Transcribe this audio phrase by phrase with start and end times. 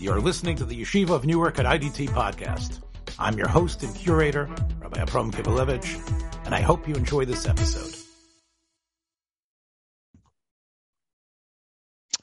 [0.00, 2.78] You're listening to the Yeshiva of Newark at IDT podcast.
[3.18, 7.96] I'm your host and curator, Rabbi Abram Kibalevich, and I hope you enjoy this episode.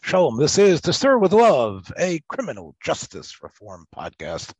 [0.02, 4.54] Shalom, this is To Stir with Love, a criminal justice reform podcast.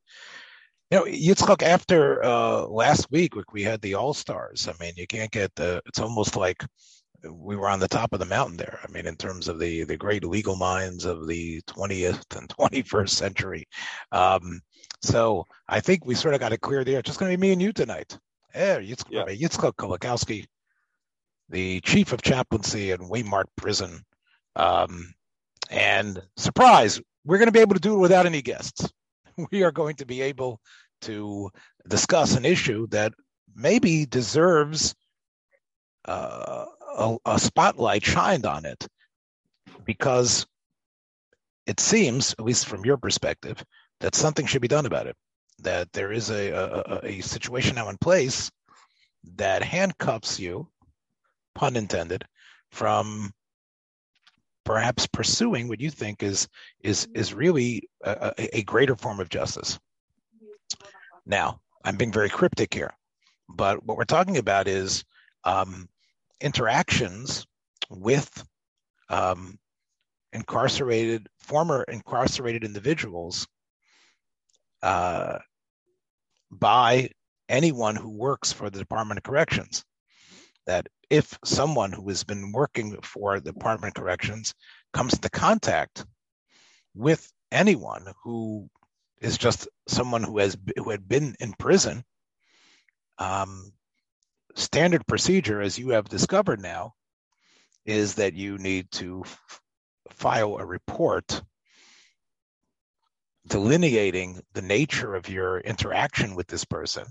[0.92, 4.68] You know, Yitzchak, after uh, last week, we had the All Stars.
[4.68, 6.66] I mean, you can't get the, it's almost like
[7.32, 8.80] we were on the top of the mountain there.
[8.84, 13.10] I mean, in terms of the the great legal minds of the 20th and 21st
[13.10, 13.68] century.
[14.12, 14.62] Um,
[15.02, 17.00] so I think we sort of got it clear there.
[17.00, 18.18] It's just going to be me and you tonight.
[18.54, 19.26] Yeah, Yitzchak, yeah.
[19.26, 20.46] Yitzchak Kolakowski,
[21.50, 24.04] the chief of chaplaincy in Waymart Prison.
[24.56, 25.14] Um,
[25.70, 28.90] and surprise, we're going to be able to do it without any guests.
[29.52, 30.62] We are going to be able
[31.02, 31.52] to
[31.90, 33.14] discuss an issue that
[33.54, 34.96] maybe deserves
[36.06, 38.88] uh, a, a spotlight shined on it
[39.86, 40.46] because
[41.66, 43.64] it seems, at least from your perspective,
[44.00, 45.16] that something should be done about it.
[45.60, 48.52] That there is a, a, a situation now in place
[49.36, 50.68] that handcuffs you,
[51.56, 52.26] pun intended,
[52.72, 53.32] from
[54.66, 56.48] perhaps pursuing what you think is
[56.82, 59.80] is is really a, a, greater form of justice.
[61.26, 62.92] Now, I'm being very cryptic here,
[63.48, 65.06] but what we're talking about is
[65.46, 65.88] um,
[66.42, 67.46] interactions
[67.90, 68.46] with
[69.10, 69.58] um,
[70.34, 73.48] incarcerated, former incarcerated individuals
[74.84, 75.40] uh,
[76.52, 77.10] by
[77.50, 79.84] anyone who works for the Department of Corrections.
[80.68, 84.54] That if someone who has been working for the Department of Corrections
[84.94, 86.06] comes into contact
[86.96, 88.70] with anyone who
[89.22, 92.04] is just someone who has who had been in prison,
[93.20, 93.72] um,
[94.56, 96.94] standard procedure, as you have discovered now,
[97.86, 99.24] is that you need to
[100.10, 101.42] file a report
[103.48, 107.06] delineating the nature of your interaction with this person.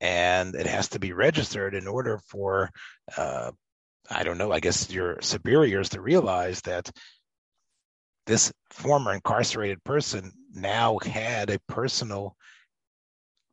[0.00, 2.70] And it has to be registered in order for,
[3.16, 3.52] uh,
[4.10, 6.90] I don't know, I guess your superiors to realize that
[8.26, 12.36] this former incarcerated person now had a personal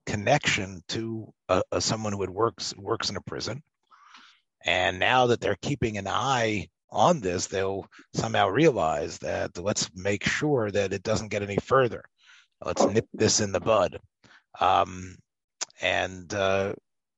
[0.06, 3.62] connection to a, a, someone who had works works in a prison,
[4.66, 10.26] and now that they're keeping an eye on this, they'll somehow realize that let's make
[10.26, 12.04] sure that it doesn't get any further.
[12.64, 14.00] Let's nip this in the bud.
[14.60, 15.16] Um,
[15.82, 16.74] and uh,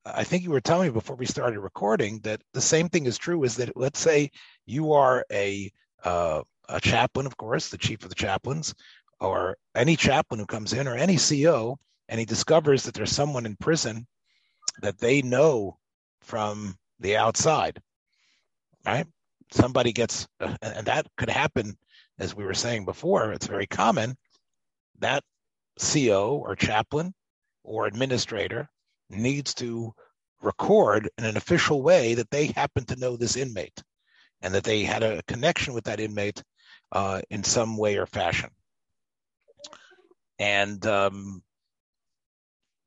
[0.05, 3.17] I think you were telling me before we started recording that the same thing is
[3.17, 3.43] true.
[3.43, 4.31] Is that let's say
[4.65, 5.71] you are a
[6.03, 8.73] uh, a chaplain, of course, the chief of the chaplains,
[9.19, 11.77] or any chaplain who comes in, or any CO
[12.13, 14.05] and he discovers that there's someone in prison
[14.83, 15.79] that they know
[16.21, 17.81] from the outside,
[18.85, 19.07] right?
[19.49, 21.75] Somebody gets, uh, and that could happen,
[22.19, 24.15] as we were saying before, it's very common.
[24.99, 25.23] That
[25.79, 27.15] CO or chaplain
[27.63, 28.69] or administrator
[29.09, 29.91] needs to
[30.39, 33.81] record in an official way that they happen to know this inmate
[34.43, 36.43] and that they had a connection with that inmate
[36.91, 38.51] uh, in some way or fashion.
[40.37, 41.41] And um,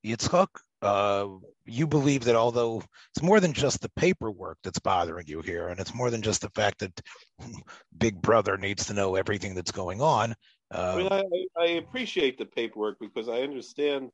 [0.06, 0.48] Yitzchak,
[0.82, 1.26] uh,
[1.64, 2.82] you believe that although
[3.14, 6.42] it's more than just the paperwork that's bothering you here, and it's more than just
[6.42, 7.00] the fact that
[7.98, 10.34] Big Brother needs to know everything that's going on.
[10.72, 11.24] Uh, I,
[11.58, 14.10] I appreciate the paperwork because I understand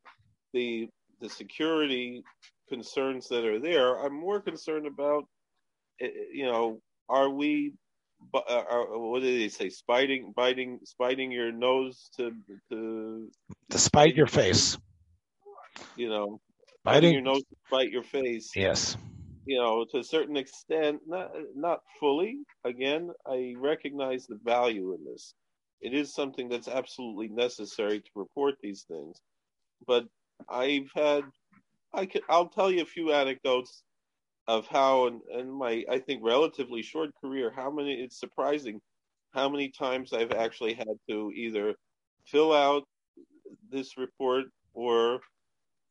[0.53, 0.89] the
[1.21, 2.25] the security
[2.69, 4.05] concerns that are there.
[4.05, 5.25] I'm more concerned about,
[6.01, 7.75] eh, eh, you know, are we
[8.35, 9.69] uh, are, what do they say?
[9.69, 12.33] Spiting, biting, spiting your nose to
[12.71, 13.31] to
[13.71, 14.79] to spite your face
[15.97, 16.41] you know,
[16.85, 18.51] biting your nose to bite your face.
[18.55, 18.97] Yes.
[19.47, 22.39] You know, to a certain extent, not not fully.
[22.65, 25.35] Again, I recognize the value in this.
[25.81, 29.19] It is something that's absolutely necessary to report these things.
[29.85, 30.07] But
[30.49, 31.25] I've had,
[31.93, 33.83] I could, I'll tell you a few anecdotes
[34.47, 37.95] of how, in, in my, I think, relatively short career, how many.
[37.95, 38.81] It's surprising
[39.33, 41.75] how many times I've actually had to either
[42.27, 42.85] fill out
[43.71, 44.45] this report
[44.75, 45.19] or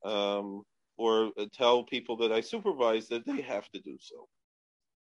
[0.04, 0.64] um,
[0.98, 4.28] or tell people that I supervise that they have to do so.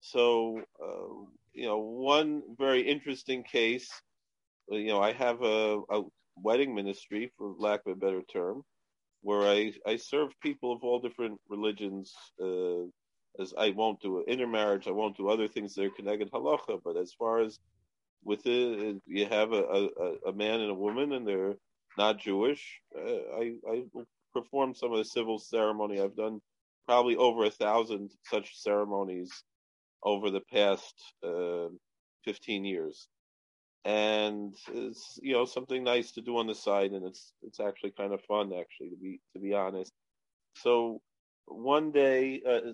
[0.00, 3.88] So, uh, you know, one very interesting case,
[4.70, 6.02] uh, you know, I have a, a,
[6.37, 8.62] wedding ministry, for lack of a better term,
[9.23, 12.12] where I, I serve people of all different religions.
[12.43, 12.87] Uh,
[13.41, 16.81] as I won't do intermarriage, I won't do other things that are connected halacha.
[16.85, 17.58] But as far as
[18.25, 21.55] with it, you have a, a, a man and a woman, and they're
[21.96, 22.81] not Jewish.
[22.96, 23.85] Uh, I, I
[24.35, 26.01] performed some of the civil ceremony.
[26.03, 26.41] I've done
[26.89, 29.33] probably over a thousand such ceremonies
[30.05, 30.95] over the past
[31.25, 31.69] uh,
[32.27, 33.09] 15 years.
[33.85, 37.93] and it's you know something nice to do on the side, and it's it's actually
[37.93, 39.93] kind of fun actually to be to be honest.
[40.57, 41.01] So
[41.47, 42.73] one day, uh,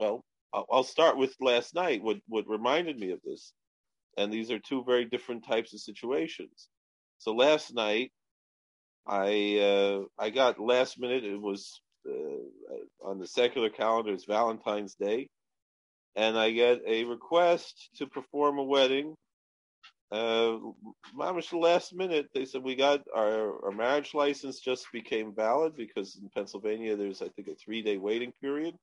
[0.00, 2.02] well, I'll, I'll start with last night.
[2.04, 3.52] What what reminded me of this,
[4.18, 6.68] and these are two very different types of situations.
[7.18, 8.12] So last night,
[9.06, 11.24] I uh, I got last minute.
[11.24, 14.12] It was uh, on the secular calendar.
[14.12, 15.28] It's Valentine's Day,
[16.16, 19.16] and I get a request to perform a wedding
[20.12, 20.58] uh,
[21.18, 26.18] mamish last minute, they said we got our, our marriage license just became valid because
[26.20, 28.74] in Pennsylvania there's I think a three day waiting period,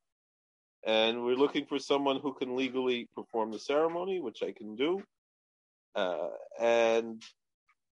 [0.83, 5.04] and we're looking for someone who can legally perform the ceremony, which I can do,
[5.94, 6.30] uh,
[6.60, 7.22] and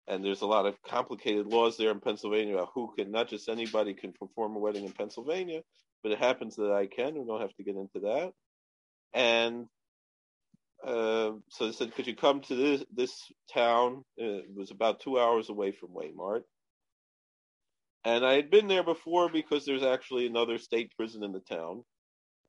[0.08, 3.50] and there's a lot of complicated laws there in Pennsylvania about who can not just
[3.50, 5.62] anybody can perform a wedding in Pennsylvania,
[6.04, 7.16] but it happens that I can.
[7.16, 8.34] We don't have to get into that,
[9.14, 9.68] and
[10.86, 14.04] uh, so they said, could you come to this this town?
[14.18, 16.44] It was about two hours away from Waymart.
[18.04, 21.84] And I had been there before because there's actually another state prison in the town.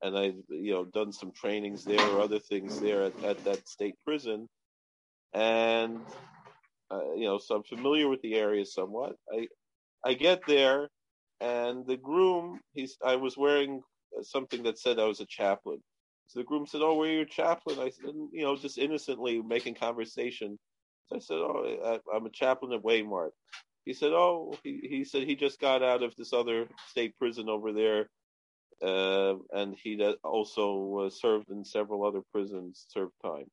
[0.03, 3.67] And I, you know, done some trainings there or other things there at, at that
[3.67, 4.49] state prison.
[5.33, 6.01] And,
[6.91, 9.17] uh, you know, so I'm familiar with the area somewhat.
[9.33, 9.49] I,
[10.05, 10.89] I get there
[11.41, 13.83] and the groom, he's, I was wearing
[14.23, 15.83] something that said I was a chaplain.
[16.29, 19.75] So the groom said, "Oh, we're your chaplain." I said, you know, just innocently making
[19.75, 20.59] conversation.
[21.07, 23.31] So I said, "Oh, I, am a chaplain at Waymart."
[23.85, 27.49] He said, "Oh, he, he said he just got out of this other state prison
[27.49, 28.09] over there,
[28.83, 33.47] uh, and he also uh, served in several other prisons, served time."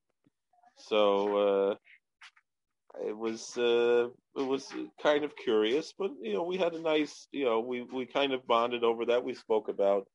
[0.78, 1.76] So uh,
[3.02, 4.68] it was uh, it was
[5.02, 8.34] kind of curious, but you know, we had a nice, you know, we we kind
[8.34, 9.24] of bonded over that.
[9.24, 10.08] We spoke about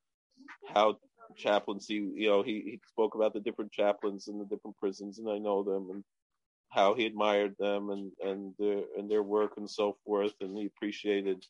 [0.72, 0.98] how
[1.36, 1.94] chaplaincy.
[1.94, 5.38] You know, he, he spoke about the different chaplains in the different prisons, and I
[5.38, 6.04] know them and
[6.70, 10.66] how he admired them and and their and their work and so forth, and he
[10.66, 11.44] appreciated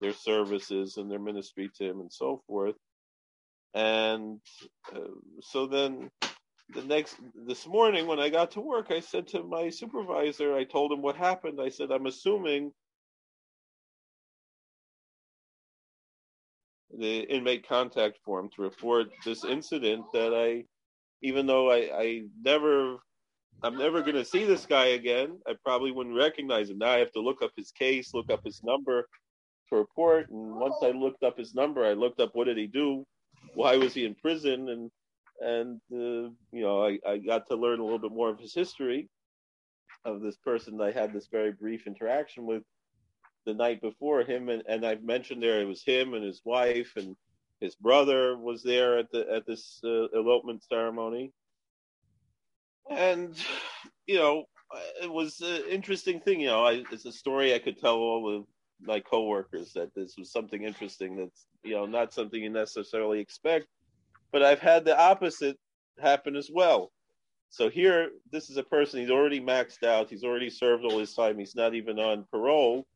[0.00, 2.74] their services and their ministry to him and so forth.
[3.74, 4.40] And
[4.94, 5.00] uh,
[5.40, 6.10] so then
[6.72, 7.16] the next
[7.46, 11.02] this morning when I got to work, I said to my supervisor, I told him
[11.02, 11.60] what happened.
[11.60, 12.72] I said, I'm assuming
[16.96, 20.64] the inmate contact form to report this incident that I,
[21.22, 22.98] even though I, I never,
[23.62, 26.78] I'm never going to see this guy again, I probably wouldn't recognize him.
[26.78, 29.06] Now I have to look up his case, look up his number
[29.68, 30.30] to report.
[30.30, 33.04] And once I looked up his number, I looked up what did he do,
[33.54, 34.90] why was he in prison, and
[35.42, 38.54] and uh, you know I, I got to learn a little bit more of his
[38.54, 39.08] history
[40.04, 42.62] of this person I had this very brief interaction with
[43.44, 44.48] the night before him.
[44.48, 47.16] And, and I've mentioned there it was him and his wife and
[47.60, 51.32] his brother was there at the at this uh, elopement ceremony.
[52.90, 53.36] And
[54.06, 54.44] you know
[55.02, 58.36] it was an interesting thing you know I, it's a story I could tell all
[58.36, 58.44] of
[58.80, 63.66] my coworkers that this was something interesting that's you know not something you necessarily expect
[64.32, 65.58] but I've had the opposite
[66.00, 66.90] happen as well.
[67.50, 70.08] So here this is a person he's already maxed out.
[70.08, 71.38] He's already served all his time.
[71.38, 72.86] He's not even on parole.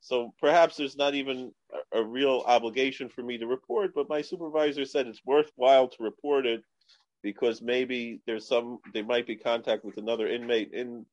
[0.00, 1.52] So perhaps there's not even
[1.94, 6.02] a, a, real obligation for me to report, but my supervisor said it's worthwhile to
[6.02, 6.62] report it
[7.22, 11.06] because maybe there's some, there might be contact with another inmate in,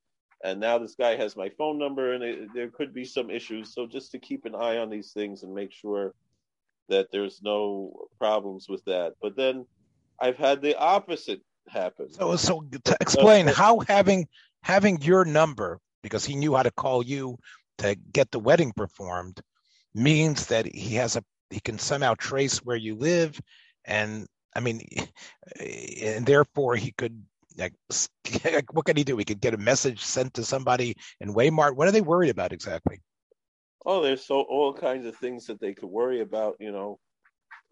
[0.44, 3.74] and now this guy has my phone number and it, there could be some issues.
[3.74, 6.14] So just to keep an eye on these things and make sure
[6.90, 9.14] that there's no problems with that.
[9.22, 9.66] But then
[10.20, 12.12] I've had the opposite happen.
[12.12, 14.28] So, so to explain how having
[14.62, 17.38] having your number because he knew how to call you
[17.80, 19.42] to get the wedding performed
[19.94, 23.40] means that he has a he can somehow trace where you live.
[23.86, 24.82] And i mean
[25.60, 27.24] eh, and therefore he could
[27.58, 27.74] like
[28.74, 29.18] what can he do?
[29.18, 32.54] He could get a message sent to somebody in waymart what are they worried about
[32.54, 33.02] exactly
[33.86, 37.00] oh there's so all kinds of things that they could worry about you know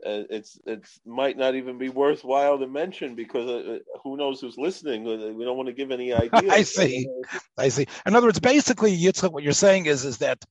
[0.06, 4.40] uh, it's it's might not even be worthwhile to mention because uh, uh who knows
[4.40, 5.04] who's listening.
[5.04, 6.52] We don't want to give any ideas.
[6.52, 7.08] I see.
[7.58, 7.88] I see.
[8.06, 10.46] In other words, basically, Yitzchak, what you're saying is is that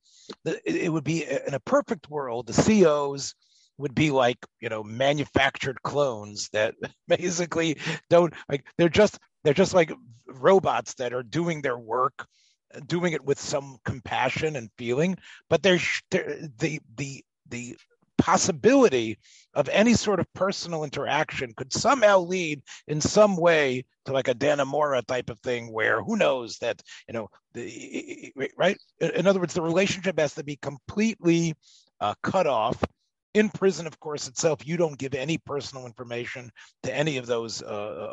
[0.65, 3.35] it would be in a perfect world, the COs
[3.77, 6.75] would be like you know manufactured clones that
[7.07, 7.77] basically
[8.09, 9.91] don't like they're just they're just like
[10.27, 12.27] robots that are doing their work
[12.87, 15.17] doing it with some compassion and feeling
[15.49, 15.79] but they're
[16.11, 17.75] the the the
[18.17, 19.17] possibility
[19.53, 24.33] of any sort of personal interaction could somehow lead in some way to like a
[24.33, 28.77] Dannemora type of thing where who knows that, you know, the, right?
[28.99, 31.53] In other words, the relationship has to be completely
[31.99, 32.81] uh, cut off
[33.37, 36.51] in prison, of course, itself, you don't give any personal information
[36.83, 37.65] to any of those uh,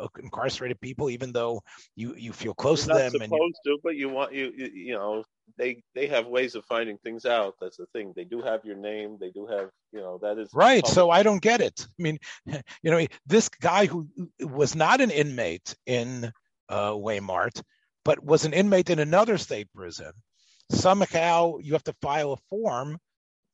[0.03, 1.61] uh incarcerated people, even though
[1.95, 3.11] you you feel close You're to them.
[3.11, 5.23] Supposed and to, but you want you, you you know
[5.57, 7.55] they they have ways of finding things out.
[7.59, 8.13] That's the thing.
[8.15, 9.17] They do have your name.
[9.19, 10.83] They do have you know that is right.
[10.83, 10.93] public.
[10.93, 11.85] So I don't get it.
[11.87, 14.07] I mean, you know, this guy who
[14.39, 16.31] was not an inmate in
[16.69, 17.61] uh, Waymart,
[18.03, 20.11] but was an inmate in another state prison.
[20.71, 22.97] Somehow you have to file a form.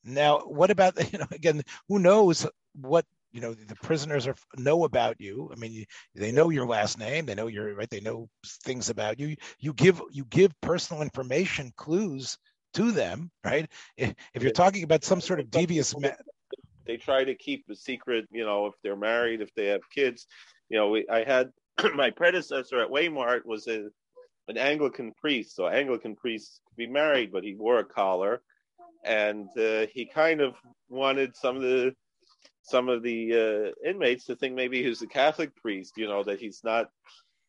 [0.04, 1.26] Now, what about you know?
[1.30, 5.50] Again, who knows what you know the prisoners are know about you?
[5.52, 8.28] I mean they know your last name they know your right they know
[8.64, 9.36] things about you.
[9.58, 12.36] You give you give personal information clues
[12.74, 13.70] to them right?
[13.96, 16.10] If, if you're talking about some sort of devious ma-
[16.86, 20.26] they try to keep a secret you know if they're married if they have kids.
[20.68, 21.50] You know we, i had
[21.94, 23.88] my predecessor at waymart was a,
[24.48, 28.42] an anglican priest so anglican priests could be married but he wore a collar
[29.02, 30.54] and uh, he kind of
[30.88, 31.94] wanted some of the
[32.62, 36.38] some of the uh, inmates to think maybe he's a Catholic priest, you know, that
[36.38, 36.88] he's not,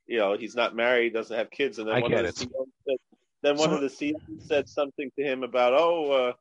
[0.07, 2.39] you know, he's not married, doesn't have kids, and then I one get of the
[2.39, 2.97] CEOs said,
[3.43, 6.33] then one So- of the CEOs said something to him about, oh, uh,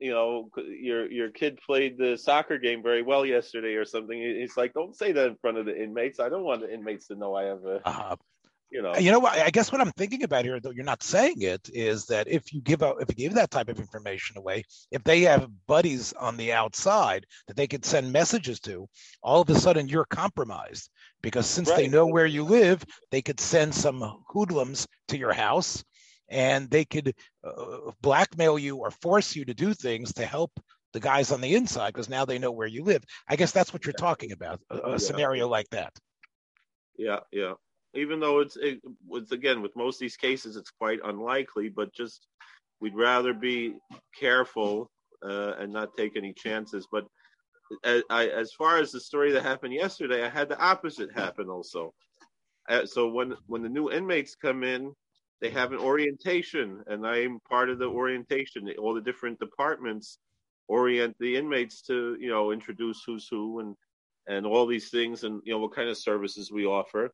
[0.00, 4.20] you know, your your kid played the soccer game very well yesterday or something.
[4.20, 6.18] He's like, don't say that in front of the inmates.
[6.20, 8.16] I don't want the inmates to know I have a, uh,
[8.70, 11.02] you know, you know what i guess what i'm thinking about here though you're not
[11.02, 14.36] saying it is that if you give out if you give that type of information
[14.36, 18.86] away if they have buddies on the outside that they could send messages to
[19.22, 20.90] all of a sudden you're compromised.
[21.20, 25.82] Because since they know where you live they could send some hoodlums to your house
[26.28, 30.52] and they could uh, blackmail you or force you to do things to help
[30.92, 33.02] the guys on the inside because now they know where you live.
[33.28, 34.96] I guess that's what you're talking about a, a Yeah.
[34.98, 35.92] scenario like that.
[36.96, 37.54] Yeah, yeah.
[37.94, 41.92] Even though it's it was again with most of these cases, it's quite unlikely, but
[41.94, 42.26] just
[42.80, 43.74] we'd rather be
[44.18, 44.90] careful
[45.24, 46.86] uh, and not take any chances.
[46.90, 47.06] But
[47.84, 51.48] as, I, as far as the story that happened yesterday, I had the opposite happen
[51.48, 51.92] also.
[52.68, 54.92] Uh, so when when the new inmates come in,
[55.40, 58.70] they have an orientation, and I'm part of the orientation.
[58.78, 60.18] All the different departments
[60.68, 63.74] orient the inmates to you know introduce who's who and
[64.28, 67.10] and all these things and you know what kind of services we offer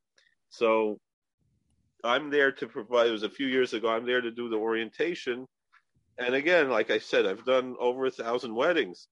[0.54, 0.98] so
[2.04, 4.56] i'm there to provide it was a few years ago i'm there to do the
[4.56, 5.46] orientation.
[6.18, 9.08] And again like i said i've done over a thousand weddings.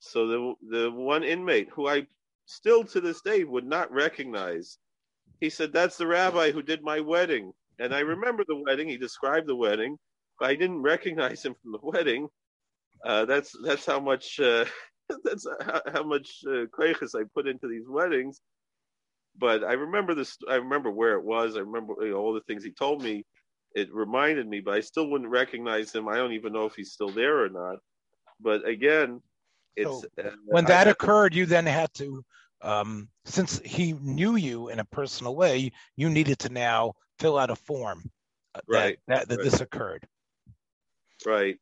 [0.00, 2.06] So the the one inmate who i
[2.46, 4.78] still to this day would not recognize
[5.40, 7.52] he said that's the rabbi who did my wedding.
[7.78, 9.96] And i remember the wedding he described the wedding
[10.40, 12.28] but i didn't recognize him from the wedding.
[13.04, 14.64] Uh, that's that's how much uh,
[15.24, 18.40] that's how, how much uh, I put into these weddings.
[19.36, 20.36] But I remember this.
[20.48, 21.56] I remember where it was.
[21.56, 23.24] I remember you know, all the things he told me.
[23.74, 26.06] It reminded me, but I still wouldn't recognize him.
[26.06, 27.78] I don't even know if he's still there or not.
[28.38, 29.22] But again,
[29.76, 32.22] it's So, uh, when that to- occurred, you then had to,
[32.60, 37.48] um, since he knew you in a personal way, you needed to now fill out
[37.48, 38.10] a form
[38.54, 39.44] uh, that- Right, that, that right.
[39.44, 40.06] this occurred.
[41.24, 41.58] right.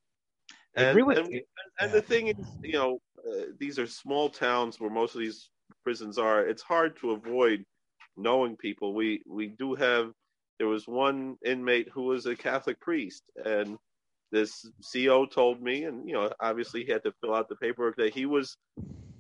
[0.75, 1.41] And, really- and,
[1.81, 5.49] and the thing is, you know, uh, these are small towns where most of these
[5.83, 6.47] prisons are.
[6.47, 7.65] It's hard to avoid
[8.17, 8.95] knowing people.
[8.95, 10.13] We we do have.
[10.59, 13.79] There was one inmate who was a Catholic priest, and
[14.31, 17.97] this CO told me, and you know, obviously he had to fill out the paperwork
[17.97, 18.57] that he was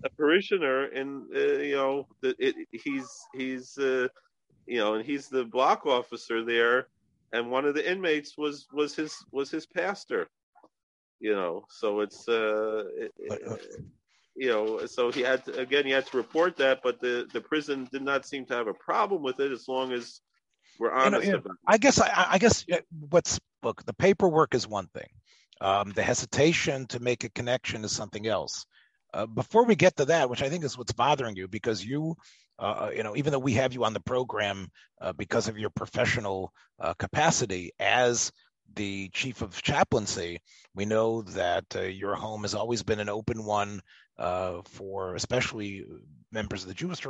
[0.04, 4.08] a parishioner, and uh, you know, that it, he's he's uh,
[4.66, 6.88] you know, and he's the block officer there,
[7.32, 10.28] and one of the inmates was was his was his pastor
[11.20, 13.56] you know so it's uh it, But, uh,
[14.36, 17.40] you know so he had to again he had to report that but the the
[17.40, 20.20] prison did not seem to have a problem with it as long as
[20.78, 22.78] we're You know, honest about it I guess I, I guess uh,
[23.10, 25.08] what's look the paperwork is one thing.
[25.60, 28.64] Um, the hesitation to make a connection is something else.
[29.12, 32.16] Uh, before we get to that, which I think is what's bothering you, because you,
[32.58, 34.68] uh, you know, even though we have you on the program
[35.00, 38.32] uh, because of your professional uh, capacity as
[38.74, 40.40] the chief of chaplaincy,
[40.74, 43.80] we know that uh, your home has always been an open one
[44.20, 45.84] uh, for especially
[46.30, 47.00] members of the Jewish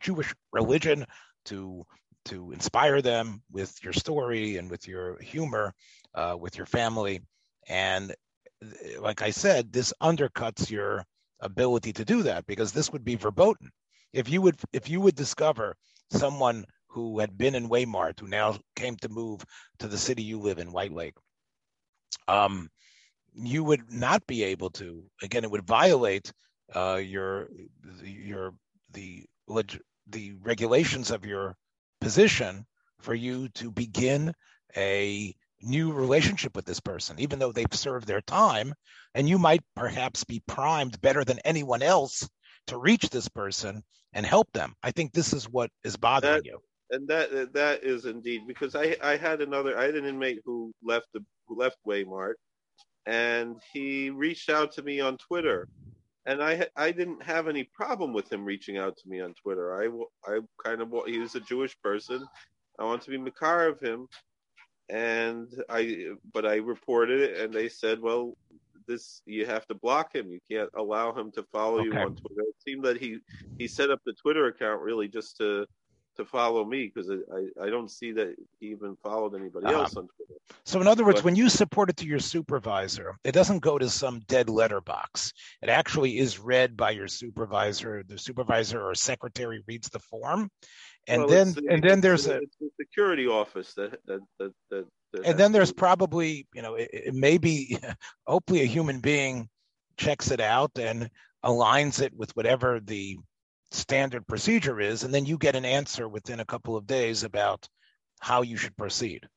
[0.00, 1.06] Jewish religion
[1.46, 1.86] to
[2.26, 5.72] to inspire them with your story and with your humor,
[6.14, 7.22] uh, with your family,
[7.68, 8.14] and
[9.00, 11.04] like I said, this undercuts your
[11.40, 13.70] ability to do that because this would be verboten.
[14.12, 15.76] If you would if you would discover
[16.10, 19.44] someone who had been in Waymart who now came to move
[19.78, 21.14] to the city you live in, White Lake,
[22.26, 22.68] um,
[23.34, 25.04] you would not be able to.
[25.22, 26.32] Again, it would violate
[26.74, 27.48] uh, your
[28.02, 28.54] your
[28.92, 31.56] the leg- the regulations of your
[32.00, 32.66] position
[33.00, 34.32] for you to begin
[34.76, 38.72] a new relationship with this person, even though they've served their time,
[39.14, 42.28] and you might perhaps be primed better than anyone else
[42.66, 43.82] to reach this person
[44.12, 44.74] and help them.
[44.82, 46.60] I think this is what is bothering That- you.
[46.90, 50.72] and that that is indeed because I I had another I had an inmate who
[50.82, 52.34] left the who left Waymart,
[53.06, 55.68] and he reached out to me on Twitter,
[56.28, 59.74] and I I didn't have any problem with him reaching out to me on Twitter.
[59.82, 59.86] I
[60.32, 62.26] I kind of he was a Jewish person.
[62.78, 64.08] I want to be makar of him,
[64.88, 68.34] and I but I reported it, and they said, well.
[68.86, 70.30] This you have to block him.
[70.30, 72.40] You can't allow him to follow you on Twitter.
[72.40, 73.18] It seemed that he
[73.58, 75.66] he set up the Twitter account really just to
[76.18, 79.80] to follow me because I, I don't see that he even followed anybody Uh-huh.
[79.82, 80.34] else on Twitter.
[80.66, 83.78] So, in other words, But- when you support it to your supervisor, it doesn't go
[83.78, 85.32] to some dead letterbox.
[85.62, 88.02] It actually is read by your supervisor.
[88.06, 90.50] The supervisor or secretary reads the form,
[91.06, 94.52] and Well, then the- and then there's the- a the security office that that that
[94.70, 94.86] that.
[95.12, 97.78] that and then there's probably you know it, it may be
[98.26, 99.48] hopefully a human being
[99.96, 101.08] checks it out and
[101.44, 103.16] aligns it with whatever the
[103.70, 107.68] standard procedure is, and then you get an answer within a couple of days about
[108.20, 109.28] how you should proceed.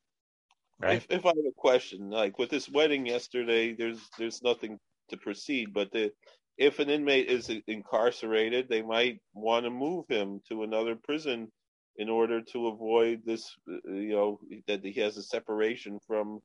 [0.80, 0.98] Right?
[0.98, 5.18] If, if I have a question, like with this wedding yesterday, there's there's nothing to
[5.18, 6.12] proceed, but the,
[6.58, 11.52] if an inmate is incarcerated, they might want to move him to another prison
[11.98, 16.40] in order to avoid this, you know, that he has a separation from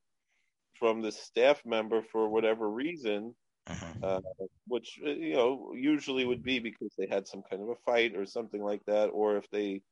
[0.79, 3.35] from the staff member for whatever reason,
[3.69, 4.03] Mhm.
[4.03, 4.21] uh,
[4.67, 8.15] which uh, you know usually would be because they had some kind of a fight
[8.17, 9.83] or something like that, or if they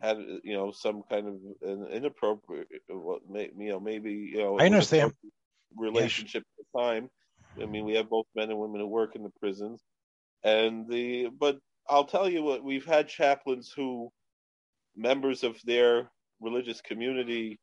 [0.00, 2.94] had uh, you know some kind of an inappropriate, uh,
[3.34, 5.12] you know maybe you know I understand.
[5.76, 7.08] relationship at the time.
[7.62, 9.82] I mean, we have both men and women who work in the prisons,
[10.44, 11.58] and the but
[11.88, 14.10] I'll tell you what we've had chaplains who
[14.96, 16.10] members of their
[16.40, 17.58] religious community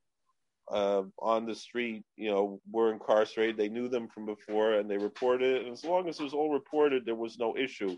[0.72, 3.58] uh, on the street, you know, were incarcerated.
[3.58, 5.64] They knew them from before, and they reported it.
[5.64, 7.98] And as long as it was all reported, there was no issue.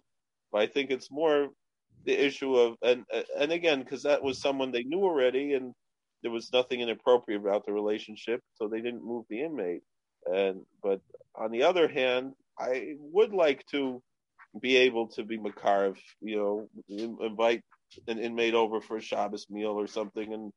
[0.51, 1.49] But I think it's more
[2.05, 3.05] the issue of and
[3.37, 5.73] and again because that was someone they knew already, and
[6.23, 9.81] there was nothing inappropriate about the relationship, so they didn't move the inmate.
[10.25, 11.01] And but
[11.35, 14.01] on the other hand, I would like to
[14.62, 16.69] be able to be mekarev, you know,
[17.21, 17.63] invite
[18.07, 20.51] an inmate over for a Shabbos meal or something, and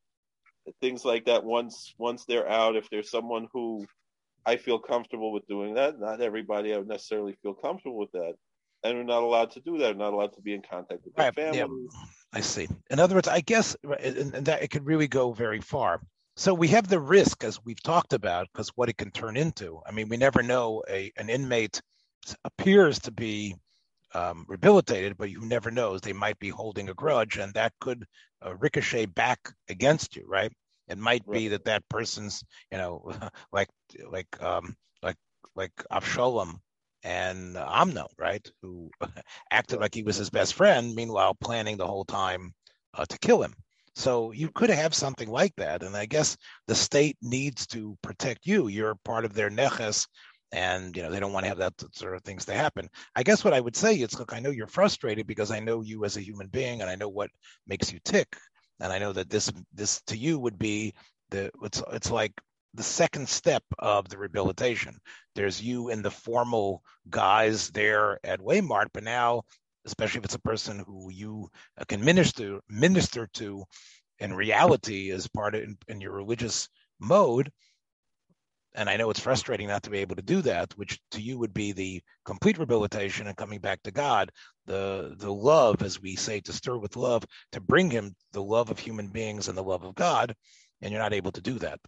[0.85, 1.45] things like that.
[1.45, 3.87] Once once they're out, if there's someone who
[4.45, 8.35] I feel comfortable with doing that, not everybody I would necessarily feel comfortable with that,
[8.83, 9.97] and we're not allowed to do that.
[9.97, 11.67] We're not allowed to be in contact with their Right, yeah.
[12.35, 12.69] I see.
[12.91, 16.03] In other words, I guess and, and that it could really go very far.
[16.37, 19.81] So we have the risk, as we've talked about, because what it can turn into.
[19.87, 20.83] I mean, we never know.
[20.89, 21.81] A an inmate
[22.45, 23.55] appears to be
[24.13, 26.01] um, rehabilitated, but you never knows.
[26.01, 28.05] They might be holding a grudge, and that could
[28.45, 30.53] uh, ricochet back against you, right?
[30.89, 33.13] It might be that that person's, you know,
[33.53, 33.69] like
[34.11, 35.17] like um, like
[35.55, 36.59] like Avshalom
[37.03, 38.47] and Amnon, right?
[38.63, 38.91] Who
[39.51, 42.55] acted like he was his best friend, meanwhile planning the whole time
[42.95, 43.55] uh, to kill him.
[43.97, 48.47] So you could have something like that, and I guess the state needs to protect
[48.47, 48.67] you.
[48.69, 50.09] You're part of their neches,
[50.53, 52.89] and you know they don't want to have that sort of things to happen.
[53.15, 55.83] I guess what I would say is, look, I know you're frustrated because I know
[55.83, 57.31] you as a human being, and I know what
[57.69, 58.37] makes you tick,
[58.81, 60.95] and I know that this this to you would be
[61.31, 62.33] the it's it's like
[62.75, 64.99] the second step of the rehabilitation.
[65.35, 69.43] There's you and the formal guys there at Waymart, but now,
[69.87, 71.49] especially if it's a person who you
[71.89, 73.65] can minister minister to
[74.19, 76.69] in reality as part of in, in your religious
[77.01, 77.51] mode.
[78.75, 81.39] And I know it's frustrating not to be able to do that, which to you
[81.39, 84.31] would be the complete rehabilitation and coming back to God,
[84.67, 88.71] the the love, as we say, to stir with love, to bring him the love
[88.71, 90.35] of human beings and the love of God,
[90.83, 91.79] and you're not able to do that.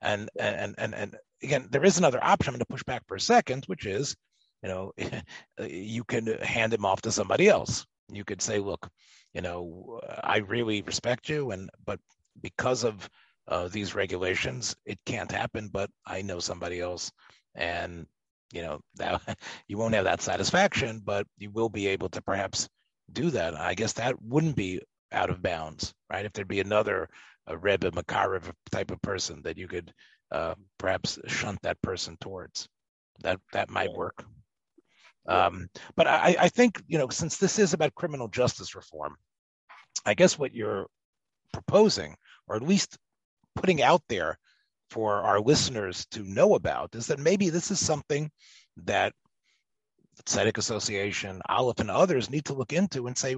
[0.00, 2.50] And and and and again, there is another option.
[2.50, 4.16] I'm going to push back for a second, which is,
[4.62, 4.92] you know,
[5.66, 7.86] you can hand him off to somebody else.
[8.10, 8.88] You could say, look,
[9.32, 12.00] you know, I really respect you, and but
[12.40, 13.08] because of
[13.52, 15.68] uh, these regulations, it can't happen.
[15.68, 17.12] But I know somebody else,
[17.54, 18.06] and
[18.50, 19.20] you know that
[19.68, 22.68] you won't have that satisfaction, but you will be able to perhaps
[23.12, 23.54] do that.
[23.54, 24.80] I guess that wouldn't be
[25.12, 26.24] out of bounds, right?
[26.24, 27.10] If there'd be another
[27.46, 29.92] a Rebbe mekarev type of person that you could
[30.30, 32.68] uh, perhaps shunt that person towards,
[33.20, 34.24] that that might work.
[35.28, 39.16] Um, but I, I think you know since this is about criminal justice reform,
[40.06, 40.86] I guess what you're
[41.52, 42.16] proposing,
[42.48, 42.96] or at least
[43.54, 44.38] putting out there
[44.90, 48.30] for our listeners to know about, is that maybe this is something
[48.84, 49.12] that
[50.26, 53.34] the Association, Aleph, and others need to look into and say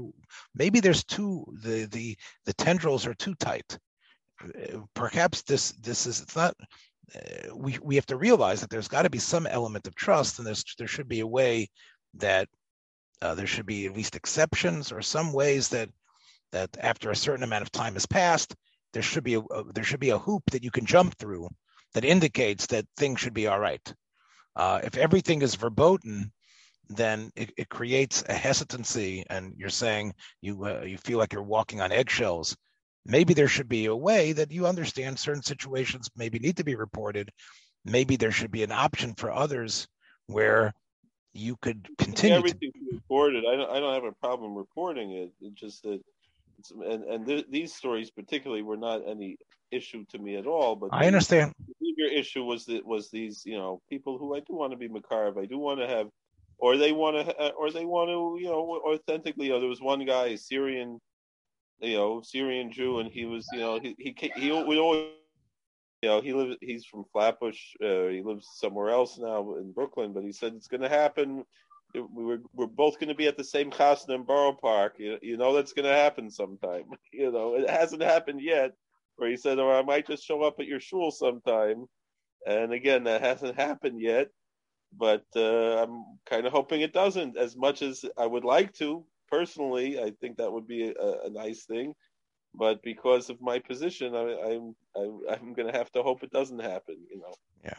[0.54, 3.78] maybe there's too the the the tendrils are too tight.
[4.94, 6.54] Perhaps this this is it's not
[7.14, 10.38] uh, we we have to realize that there's got to be some element of trust,
[10.38, 11.68] and there's there should be a way
[12.14, 12.48] that
[13.22, 15.88] uh, there should be at least exceptions or some ways that
[16.52, 18.54] that after a certain amount of time has passed,
[18.94, 21.48] there should be a, a there should be a hoop that you can jump through
[21.92, 23.94] that indicates that things should be all right.
[24.56, 26.32] Uh, if everything is verboten,
[26.88, 31.42] then it, it, creates a hesitancy, and you're saying you uh, you feel like you're
[31.42, 32.56] walking on eggshells.
[33.04, 36.74] Maybe there should be a way that you understand certain situations maybe need to be
[36.74, 37.30] reported.
[37.84, 39.86] Maybe there should be an option for others
[40.26, 40.72] where
[41.32, 42.36] you could continue.
[42.36, 42.94] Everything to...
[42.94, 43.44] reported.
[43.50, 43.70] I don't.
[43.70, 45.32] I don't have a problem reporting it.
[45.40, 46.00] It's just that,
[46.70, 49.36] and and th- these stories particularly were not any
[49.70, 50.76] issue to me at all.
[50.76, 51.52] But I understand.
[51.66, 54.78] The bigger issue was that was these you know people who I do want to
[54.78, 55.38] be mekarev.
[55.38, 56.08] I do want to have,
[56.58, 59.46] or they want to, or they want to you know authentically.
[59.46, 61.00] You know, there was one guy, a Syrian,
[61.80, 65.10] you know, Syrian Jew, and he was you know he he he would always.
[66.02, 66.56] You know, he lives.
[66.60, 67.58] He's from Flatbush.
[67.82, 70.12] Uh, he lives somewhere else now in Brooklyn.
[70.12, 71.44] But he said it's going to happen
[71.94, 74.94] were we're both going to be at the same house in Borough Park.
[74.98, 76.84] You, you know that's going to happen sometime.
[77.12, 78.72] You know it hasn't happened yet,
[79.16, 81.86] where he said, "Or oh, I might just show up at your shul sometime."
[82.46, 84.28] And again, that hasn't happened yet,
[84.92, 87.36] but uh, I'm kind of hoping it doesn't.
[87.36, 91.30] As much as I would like to personally, I think that would be a, a
[91.30, 91.94] nice thing.
[92.54, 96.30] But because of my position, I, I'm I'm, I'm going to have to hope it
[96.30, 96.96] doesn't happen.
[97.10, 97.34] You know.
[97.64, 97.78] Yeah.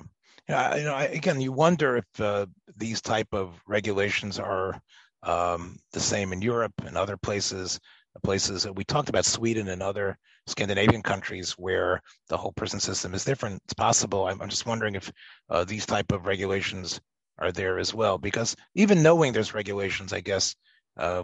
[0.49, 0.75] Yeah.
[0.75, 2.45] You know, I, again, you wonder if uh,
[2.77, 4.79] these type of regulations are
[5.23, 7.79] um, the same in Europe and other places
[8.23, 8.67] places.
[8.67, 13.61] We talked about Sweden and other Scandinavian countries where the whole prison system is different.
[13.65, 14.27] It's possible.
[14.27, 15.11] I'm, I'm just wondering if
[15.49, 17.01] uh, these type of regulations
[17.39, 20.55] are there as well, because even knowing there's regulations, I guess,
[20.97, 21.23] uh,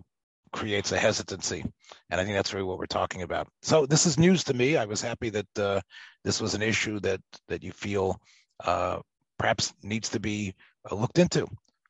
[0.51, 1.63] creates a hesitancy,
[2.09, 3.47] and I think that's really what we're talking about.
[3.61, 4.75] So this is news to me.
[4.75, 5.79] I was happy that uh,
[6.25, 8.19] this was an issue that that you feel
[8.65, 8.99] uh,
[9.39, 10.53] perhaps needs to be
[10.91, 11.47] looked into.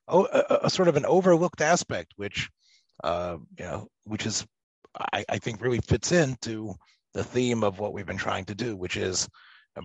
[0.07, 2.49] Oh, a, a, sort of an overlooked aspect, which
[3.03, 4.45] uh, you know, which is
[5.13, 6.73] I, I think really fits into
[7.13, 9.27] the theme of what we've been trying to do, which is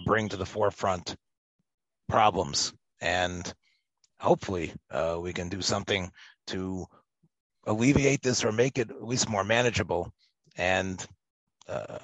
[0.05, 1.15] bring to the forefront
[2.09, 3.53] problems and
[4.19, 6.11] hopefully uh, we can do something
[6.47, 6.87] to
[7.67, 10.11] alleviate this or make it at least more manageable
[10.57, 11.05] and
[11.69, 11.99] uh,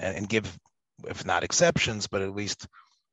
[0.00, 0.58] and give
[1.08, 2.68] if not exceptions but at least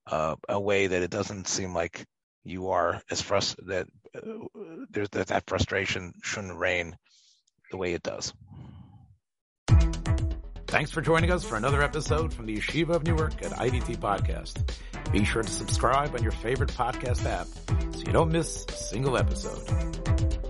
[0.08, 2.06] uh, a way that it doesn't seem like
[2.50, 4.46] you are as frustrated that uh,
[4.90, 6.96] there's that, that frustration shouldn't reign
[7.72, 8.34] the way it does
[10.70, 14.72] Thanks for joining us for another episode from the Yeshiva of Newark at IDT Podcast.
[15.12, 17.48] Be sure to subscribe on your favorite podcast app
[17.96, 20.49] so you don't miss a single episode.